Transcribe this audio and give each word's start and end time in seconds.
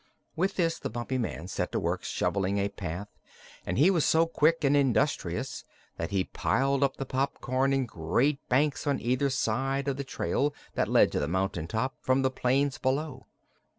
With 0.35 0.55
this 0.55 0.79
the 0.79 0.89
Bumpy 0.89 1.19
Man 1.19 1.47
set 1.47 1.71
to 1.73 1.79
work 1.79 2.03
shoveling 2.03 2.57
a 2.57 2.69
path 2.69 3.07
and 3.67 3.77
he 3.77 3.91
was 3.91 4.03
so 4.03 4.25
quick 4.25 4.63
and 4.63 4.75
industrious 4.75 5.63
that 5.97 6.09
he 6.09 6.23
piled 6.23 6.81
up 6.83 6.97
the 6.97 7.05
popcorn 7.05 7.71
in 7.71 7.85
great 7.85 8.39
banks 8.49 8.87
on 8.87 8.99
either 8.99 9.29
side 9.29 9.87
of 9.87 9.97
the 9.97 10.03
trail 10.03 10.55
that 10.73 10.87
led 10.89 11.11
to 11.11 11.19
the 11.19 11.27
mountain 11.27 11.67
top 11.67 11.93
from 12.01 12.23
the 12.23 12.31
plains 12.31 12.79
below. 12.79 13.27